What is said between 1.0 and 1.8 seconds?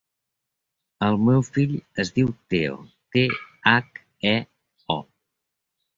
El meu fill